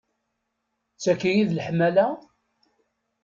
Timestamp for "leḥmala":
1.57-2.07